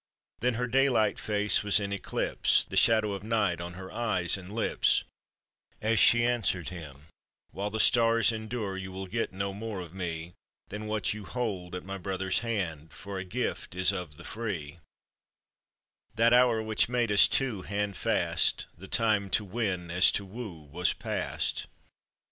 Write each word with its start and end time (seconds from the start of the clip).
Then 0.39 0.55
her 0.55 0.65
daylight 0.65 1.19
face 1.19 1.61
was 1.61 1.79
in 1.79 1.93
eclipse, 1.93 2.63
The 2.63 2.75
shadow 2.75 3.11
of 3.13 3.23
night 3.23 3.61
on 3.61 3.73
her 3.75 3.91
eyes 3.91 4.35
and 4.35 4.51
lips, 4.51 5.03
As 5.79 5.99
she 5.99 6.25
answered 6.25 6.69
him:" 6.69 7.05
While 7.51 7.69
the 7.69 7.79
stars 7.79 8.31
endure 8.31 8.77
You 8.77 8.91
will 8.91 9.05
get 9.05 9.31
no 9.31 9.53
more 9.53 9.79
of 9.79 9.93
me 9.93 10.33
Than 10.69 10.87
what 10.87 11.13
you 11.13 11.25
hold 11.25 11.75
at 11.75 11.85
my 11.85 11.99
brother's 11.99 12.39
hand, 12.39 12.91
For 12.91 13.19
a 13.19 13.23
gift 13.23 13.75
is 13.75 13.91
of 13.91 14.17
the 14.17 14.23
free: 14.23 14.79
That 16.15 16.33
hour 16.33 16.63
which 16.63 16.89
made 16.89 17.11
us 17.11 17.27
two 17.27 17.61
handfast, 17.61 18.65
The 18.75 18.87
time 18.87 19.29
to 19.29 19.45
win 19.45 19.91
as 19.91 20.11
to 20.13 20.25
woo, 20.25 20.61
was 20.63 20.93
past." 20.93 21.67